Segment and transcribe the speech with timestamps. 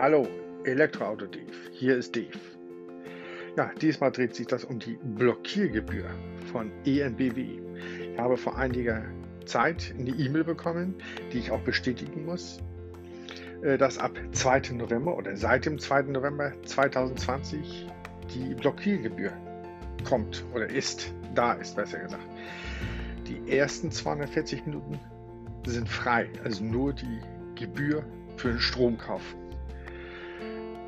[0.00, 0.26] Hallo,
[0.64, 1.52] Elektroauto Dave.
[1.72, 2.40] Hier ist Dave.
[3.58, 6.06] Ja, diesmal dreht sich das um die Blockiergebühr
[6.50, 7.60] von ENBW.
[8.14, 9.04] Ich habe vor einiger
[9.44, 10.94] Zeit eine E-Mail bekommen,
[11.34, 12.62] die ich auch bestätigen muss,
[13.60, 14.72] äh, dass ab 2.
[14.72, 16.04] November oder seit dem 2.
[16.04, 17.86] November 2020
[18.32, 19.32] die Blockiergebühr
[20.08, 22.26] kommt oder ist, da ist besser gesagt.
[23.28, 24.98] Die ersten 240 Minuten
[25.66, 27.20] sind frei, also nur die
[27.54, 28.02] Gebühr
[28.38, 29.36] für den Stromkauf.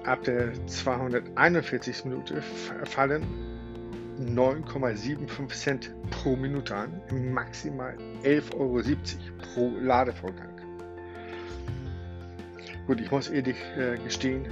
[0.05, 2.05] Ab der 241.
[2.07, 3.23] Minute fallen
[4.19, 7.01] 9,75 Cent pro Minute an,
[7.33, 8.83] maximal 11,70 Euro
[9.41, 10.61] pro Ladevorgang.
[12.89, 14.49] Gut, ich muss ehrlich äh, gestehen,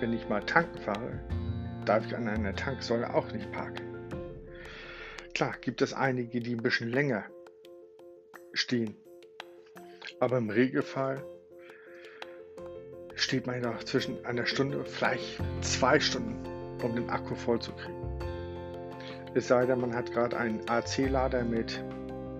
[0.00, 1.20] wenn ich mal tanken fahre,
[1.84, 3.84] darf ich an einer Tanksäule auch nicht parken.
[5.34, 7.24] Klar, gibt es einige, die ein bisschen länger
[8.54, 8.96] stehen.
[10.20, 11.22] Aber im Regelfall
[13.30, 16.34] steht man ja zwischen einer Stunde, vielleicht zwei Stunden,
[16.82, 17.94] um den Akku voll zu kriegen.
[19.34, 21.80] Es sei denn, man hat gerade einen AC-Lader mit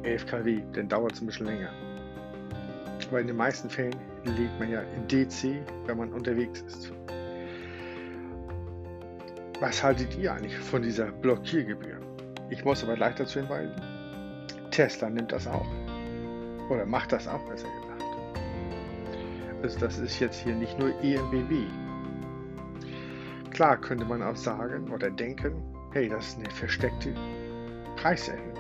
[0.03, 1.71] 11 kW, dann dauert es ein bisschen länger.
[3.07, 6.91] Aber in den meisten Fällen legt man ja in DC, wenn man unterwegs ist.
[9.61, 12.01] Was haltet ihr eigentlich von dieser Blockiergebühr?
[12.49, 13.77] Ich muss aber gleich dazu hinweisen,
[14.73, 15.69] Tesla nimmt das auch.
[16.69, 17.90] Oder macht das auch, besser gesagt.
[19.63, 21.67] Also das ist jetzt hier nicht nur EMBW.
[23.51, 27.15] Klar könnte man auch sagen oder denken, hey, das ist eine versteckte
[27.97, 28.57] Preiserhöhung.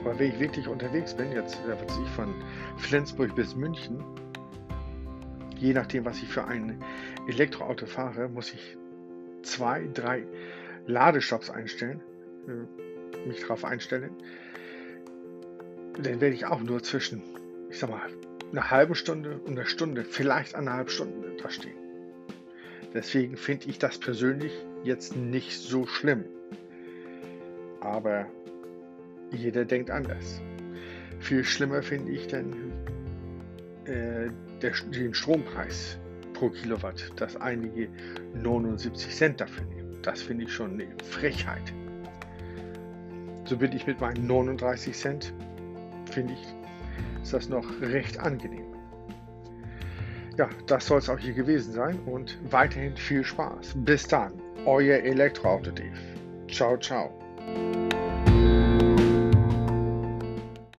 [0.00, 2.34] Aber wenn ich wirklich unterwegs bin, jetzt was ich von
[2.78, 4.02] Flensburg bis München,
[5.58, 6.82] je nachdem, was ich für ein
[7.28, 8.76] Elektroauto fahre, muss ich
[9.42, 10.24] zwei, drei
[10.86, 12.00] Ladestops einstellen,
[12.48, 14.10] äh, mich darauf einstellen.
[15.94, 17.22] Dann werde ich auch nur zwischen,
[17.70, 18.02] ich sag mal,
[18.52, 21.76] einer halben Stunde und einer Stunde, vielleicht eineinhalb Stunden da stehen.
[22.94, 24.52] Deswegen finde ich das persönlich
[24.84, 26.24] jetzt nicht so schlimm.
[27.80, 28.26] Aber
[29.32, 30.40] jeder denkt anders.
[31.18, 32.52] Viel schlimmer finde ich dann
[33.84, 34.30] äh,
[34.62, 35.98] der, den Strompreis
[36.34, 37.88] pro Kilowatt, dass einige
[38.34, 39.98] 79 Cent dafür nehmen.
[40.02, 41.72] Das finde ich schon eine Frechheit.
[43.44, 45.32] So bin ich mit meinen 39 Cent,
[46.10, 46.54] finde ich,
[47.22, 48.66] ist das noch recht angenehm.
[50.36, 53.72] Ja, das soll es auch hier gewesen sein und weiterhin viel Spaß.
[53.76, 54.32] Bis dann,
[54.66, 55.96] euer Elektroauto Dave.
[56.48, 57.10] Ciao, ciao.